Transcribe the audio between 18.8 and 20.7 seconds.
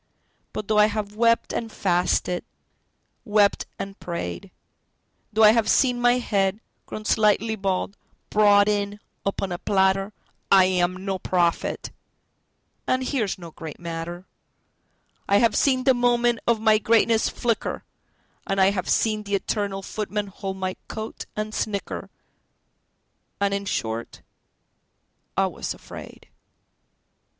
seen the eternal Footman hold